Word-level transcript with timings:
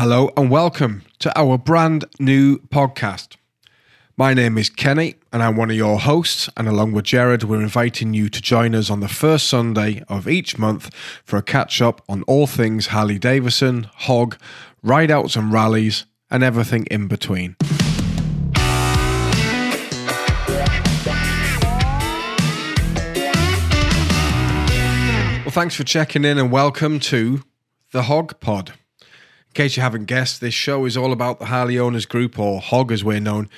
Hello 0.00 0.30
and 0.36 0.48
welcome 0.48 1.02
to 1.18 1.36
our 1.36 1.58
brand 1.58 2.04
new 2.20 2.58
podcast. 2.58 3.34
My 4.16 4.32
name 4.32 4.56
is 4.56 4.70
Kenny 4.70 5.16
and 5.32 5.42
I'm 5.42 5.56
one 5.56 5.70
of 5.70 5.76
your 5.76 5.98
hosts. 5.98 6.48
And 6.56 6.68
along 6.68 6.92
with 6.92 7.06
Jared, 7.06 7.42
we're 7.42 7.60
inviting 7.60 8.14
you 8.14 8.28
to 8.28 8.40
join 8.40 8.76
us 8.76 8.90
on 8.90 9.00
the 9.00 9.08
first 9.08 9.48
Sunday 9.48 10.04
of 10.08 10.28
each 10.28 10.56
month 10.56 10.94
for 11.24 11.36
a 11.36 11.42
catch 11.42 11.82
up 11.82 12.00
on 12.08 12.22
all 12.28 12.46
things 12.46 12.86
Harley 12.86 13.18
Davidson, 13.18 13.90
hog, 13.92 14.38
ride 14.84 15.10
outs 15.10 15.34
and 15.34 15.52
rallies, 15.52 16.06
and 16.30 16.44
everything 16.44 16.86
in 16.92 17.08
between. 17.08 17.56
Well, 25.42 25.50
thanks 25.50 25.74
for 25.74 25.82
checking 25.82 26.24
in 26.24 26.38
and 26.38 26.52
welcome 26.52 27.00
to 27.00 27.42
the 27.90 28.04
Hog 28.04 28.38
Pod. 28.38 28.74
In 29.58 29.64
case 29.64 29.76
you 29.76 29.82
haven't 29.82 30.04
guessed, 30.04 30.40
this 30.40 30.54
show 30.54 30.84
is 30.84 30.96
all 30.96 31.12
about 31.12 31.40
the 31.40 31.46
Harley 31.46 31.80
Owners 31.80 32.06
Group, 32.06 32.38
or 32.38 32.60
HOG 32.60 32.92
as 32.92 33.02
we're 33.02 33.18
known, 33.18 33.50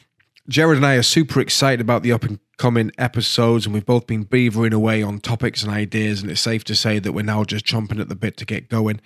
Jared 0.48 0.78
and 0.78 0.86
I 0.86 0.96
are 0.96 1.04
super 1.04 1.38
excited 1.38 1.80
about 1.80 2.02
the 2.02 2.10
up 2.10 2.24
and 2.24 2.40
coming 2.58 2.90
episodes, 2.98 3.64
and 3.64 3.72
we've 3.72 3.86
both 3.86 4.08
been 4.08 4.24
beavering 4.24 4.72
away 4.72 5.04
on 5.04 5.20
topics 5.20 5.62
and 5.62 5.70
ideas, 5.70 6.20
and 6.20 6.32
it's 6.32 6.40
safe 6.40 6.64
to 6.64 6.74
say 6.74 6.98
that 6.98 7.12
we're 7.12 7.22
now 7.22 7.44
just 7.44 7.64
chomping 7.64 8.00
at 8.00 8.08
the 8.08 8.16
bit 8.16 8.36
to 8.38 8.44
get 8.44 8.68
going. 8.68 9.00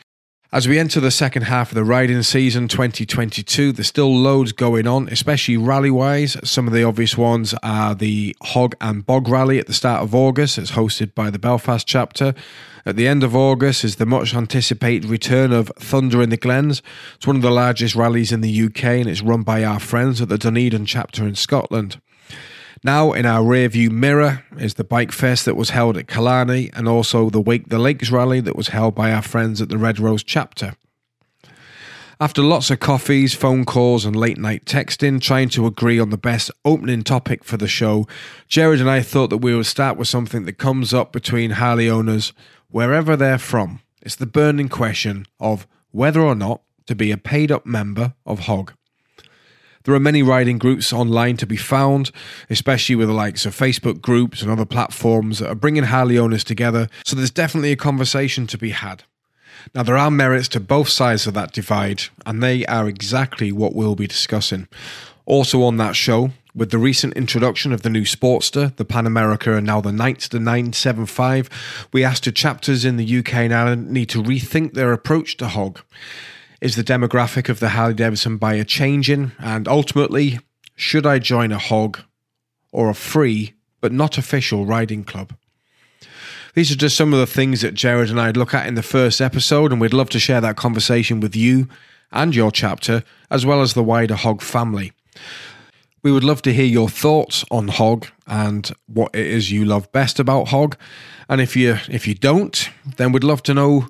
As 0.56 0.66
we 0.66 0.78
enter 0.78 1.00
the 1.00 1.10
second 1.10 1.42
half 1.42 1.70
of 1.70 1.74
the 1.74 1.84
riding 1.84 2.22
season 2.22 2.66
2022, 2.66 3.72
there's 3.72 3.88
still 3.88 4.16
loads 4.16 4.52
going 4.52 4.86
on, 4.86 5.06
especially 5.10 5.58
rally 5.58 5.90
wise. 5.90 6.34
Some 6.44 6.66
of 6.66 6.72
the 6.72 6.82
obvious 6.82 7.14
ones 7.14 7.54
are 7.62 7.94
the 7.94 8.34
Hog 8.40 8.74
and 8.80 9.04
Bog 9.04 9.28
Rally 9.28 9.58
at 9.58 9.66
the 9.66 9.74
start 9.74 10.02
of 10.02 10.14
August. 10.14 10.56
It's 10.56 10.70
hosted 10.70 11.14
by 11.14 11.28
the 11.28 11.38
Belfast 11.38 11.86
chapter. 11.86 12.34
At 12.86 12.96
the 12.96 13.06
end 13.06 13.22
of 13.22 13.36
August 13.36 13.84
is 13.84 13.96
the 13.96 14.06
much 14.06 14.34
anticipated 14.34 15.10
return 15.10 15.52
of 15.52 15.70
Thunder 15.78 16.22
in 16.22 16.30
the 16.30 16.38
Glens. 16.38 16.80
It's 17.16 17.26
one 17.26 17.36
of 17.36 17.42
the 17.42 17.50
largest 17.50 17.94
rallies 17.94 18.32
in 18.32 18.40
the 18.40 18.62
UK 18.64 18.84
and 18.84 19.08
it's 19.08 19.20
run 19.20 19.42
by 19.42 19.62
our 19.62 19.78
friends 19.78 20.22
at 20.22 20.30
the 20.30 20.38
Dunedin 20.38 20.86
chapter 20.86 21.26
in 21.26 21.34
Scotland. 21.34 22.00
Now, 22.86 23.14
in 23.14 23.26
our 23.26 23.42
rearview 23.42 23.90
mirror 23.90 24.44
is 24.60 24.74
the 24.74 24.84
bike 24.84 25.10
fest 25.10 25.44
that 25.46 25.56
was 25.56 25.70
held 25.70 25.96
at 25.96 26.06
Killarney 26.06 26.70
and 26.72 26.86
also 26.86 27.30
the 27.30 27.40
Wake 27.40 27.68
the 27.68 27.80
Lakes 27.80 28.12
rally 28.12 28.38
that 28.38 28.54
was 28.54 28.68
held 28.68 28.94
by 28.94 29.10
our 29.10 29.22
friends 29.22 29.60
at 29.60 29.68
the 29.68 29.76
Red 29.76 29.98
Rose 29.98 30.22
chapter. 30.22 30.76
After 32.20 32.42
lots 32.42 32.70
of 32.70 32.78
coffees, 32.78 33.34
phone 33.34 33.64
calls, 33.64 34.04
and 34.04 34.14
late 34.14 34.38
night 34.38 34.66
texting, 34.66 35.20
trying 35.20 35.48
to 35.48 35.66
agree 35.66 35.98
on 35.98 36.10
the 36.10 36.16
best 36.16 36.48
opening 36.64 37.02
topic 37.02 37.42
for 37.42 37.56
the 37.56 37.66
show, 37.66 38.06
Jared 38.46 38.80
and 38.80 38.88
I 38.88 39.02
thought 39.02 39.30
that 39.30 39.38
we 39.38 39.52
would 39.52 39.66
start 39.66 39.96
with 39.96 40.06
something 40.06 40.44
that 40.44 40.58
comes 40.58 40.94
up 40.94 41.10
between 41.10 41.50
Harley 41.50 41.90
owners 41.90 42.32
wherever 42.70 43.16
they're 43.16 43.36
from. 43.36 43.80
It's 44.00 44.14
the 44.14 44.26
burning 44.26 44.68
question 44.68 45.26
of 45.40 45.66
whether 45.90 46.20
or 46.20 46.36
not 46.36 46.62
to 46.86 46.94
be 46.94 47.10
a 47.10 47.16
paid 47.16 47.50
up 47.50 47.66
member 47.66 48.14
of 48.24 48.46
HOG. 48.46 48.74
There 49.86 49.94
are 49.94 50.00
many 50.00 50.20
riding 50.20 50.58
groups 50.58 50.92
online 50.92 51.36
to 51.36 51.46
be 51.46 51.56
found, 51.56 52.10
especially 52.50 52.96
with 52.96 53.06
the 53.06 53.14
likes 53.14 53.46
of 53.46 53.54
Facebook 53.54 54.00
groups 54.00 54.42
and 54.42 54.50
other 54.50 54.64
platforms 54.64 55.38
that 55.38 55.48
are 55.48 55.54
bringing 55.54 55.84
Harley 55.84 56.18
owners 56.18 56.42
together, 56.42 56.88
so 57.04 57.14
there's 57.14 57.30
definitely 57.30 57.70
a 57.70 57.76
conversation 57.76 58.48
to 58.48 58.58
be 58.58 58.70
had. 58.70 59.04
Now, 59.76 59.84
there 59.84 59.96
are 59.96 60.10
merits 60.10 60.48
to 60.48 60.60
both 60.60 60.88
sides 60.88 61.28
of 61.28 61.34
that 61.34 61.52
divide, 61.52 62.02
and 62.26 62.42
they 62.42 62.66
are 62.66 62.88
exactly 62.88 63.52
what 63.52 63.76
we'll 63.76 63.94
be 63.94 64.08
discussing. 64.08 64.66
Also, 65.24 65.62
on 65.62 65.76
that 65.76 65.94
show, 65.94 66.32
with 66.52 66.72
the 66.72 66.78
recent 66.78 67.14
introduction 67.14 67.72
of 67.72 67.82
the 67.82 67.90
new 67.90 68.02
Sportster, 68.02 68.74
the 68.74 68.84
Pan 68.84 69.06
America, 69.06 69.54
and 69.54 69.66
now 69.66 69.80
the 69.80 69.92
Nightster 69.92 70.40
975, 70.40 71.88
we 71.92 72.02
asked 72.02 72.24
do 72.24 72.32
chapters 72.32 72.84
in 72.84 72.96
the 72.96 73.18
UK 73.18 73.34
and 73.34 73.54
Ireland 73.54 73.92
need 73.92 74.08
to 74.08 74.20
rethink 74.20 74.74
their 74.74 74.92
approach 74.92 75.36
to 75.36 75.46
hog. 75.46 75.80
Is 76.66 76.74
the 76.74 76.82
demographic 76.82 77.48
of 77.48 77.60
the 77.60 77.68
Harley 77.68 77.94
Davidson 77.94 78.38
buyer 78.38 78.64
changing? 78.64 79.30
And 79.38 79.68
ultimately, 79.68 80.40
should 80.74 81.06
I 81.06 81.20
join 81.20 81.52
a 81.52 81.58
hog 81.58 82.00
or 82.72 82.90
a 82.90 82.94
free 82.94 83.54
but 83.80 83.92
not 83.92 84.18
official 84.18 84.66
riding 84.66 85.04
club? 85.04 85.36
These 86.54 86.72
are 86.72 86.76
just 86.76 86.96
some 86.96 87.12
of 87.12 87.20
the 87.20 87.26
things 87.28 87.60
that 87.60 87.74
Jared 87.74 88.10
and 88.10 88.20
I 88.20 88.32
look 88.32 88.52
at 88.52 88.66
in 88.66 88.74
the 88.74 88.82
first 88.82 89.20
episode, 89.20 89.70
and 89.70 89.80
we'd 89.80 89.92
love 89.92 90.10
to 90.10 90.18
share 90.18 90.40
that 90.40 90.56
conversation 90.56 91.20
with 91.20 91.36
you 91.36 91.68
and 92.10 92.34
your 92.34 92.50
chapter, 92.50 93.04
as 93.30 93.46
well 93.46 93.62
as 93.62 93.74
the 93.74 93.84
wider 93.84 94.16
hog 94.16 94.42
family. 94.42 94.90
We 96.02 96.10
would 96.10 96.24
love 96.24 96.42
to 96.42 96.52
hear 96.52 96.66
your 96.66 96.88
thoughts 96.88 97.44
on 97.48 97.68
hog 97.68 98.08
and 98.26 98.72
what 98.88 99.14
it 99.14 99.28
is 99.28 99.52
you 99.52 99.64
love 99.64 99.92
best 99.92 100.18
about 100.18 100.48
hog. 100.48 100.76
And 101.28 101.40
if 101.40 101.54
you 101.54 101.78
if 101.88 102.08
you 102.08 102.14
don't, 102.16 102.68
then 102.96 103.12
we'd 103.12 103.22
love 103.22 103.44
to 103.44 103.54
know 103.54 103.86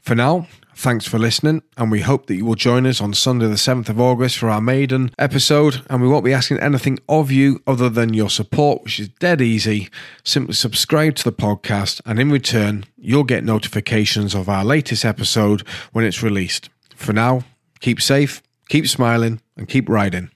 For 0.00 0.14
now, 0.14 0.46
Thanks 0.80 1.08
for 1.08 1.18
listening, 1.18 1.62
and 1.76 1.90
we 1.90 2.02
hope 2.02 2.26
that 2.26 2.36
you 2.36 2.44
will 2.44 2.54
join 2.54 2.86
us 2.86 3.00
on 3.00 3.12
Sunday, 3.12 3.48
the 3.48 3.54
7th 3.54 3.88
of 3.88 4.00
August, 4.00 4.38
for 4.38 4.48
our 4.48 4.60
maiden 4.60 5.10
episode. 5.18 5.82
And 5.90 6.00
we 6.00 6.06
won't 6.06 6.24
be 6.24 6.32
asking 6.32 6.60
anything 6.60 7.00
of 7.08 7.32
you 7.32 7.60
other 7.66 7.88
than 7.88 8.14
your 8.14 8.30
support, 8.30 8.84
which 8.84 9.00
is 9.00 9.08
dead 9.08 9.40
easy. 9.40 9.88
Simply 10.22 10.54
subscribe 10.54 11.16
to 11.16 11.24
the 11.24 11.32
podcast, 11.32 12.00
and 12.06 12.20
in 12.20 12.30
return, 12.30 12.84
you'll 12.96 13.24
get 13.24 13.42
notifications 13.42 14.36
of 14.36 14.48
our 14.48 14.64
latest 14.64 15.04
episode 15.04 15.66
when 15.90 16.04
it's 16.04 16.22
released. 16.22 16.70
For 16.94 17.12
now, 17.12 17.42
keep 17.80 18.00
safe, 18.00 18.40
keep 18.68 18.86
smiling, 18.86 19.40
and 19.56 19.68
keep 19.68 19.88
riding. 19.88 20.30